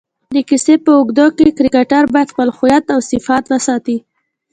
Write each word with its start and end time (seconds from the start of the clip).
د 0.35 0.37
کیسې 0.49 0.75
په 0.85 0.91
اوږدو 0.97 1.25
کښي 1.37 1.51
کرکټرباید 1.57 2.31
خپل 2.33 2.47
هویت 2.57 2.85
اوصفات 2.95 3.43
وساتي. 3.47 3.97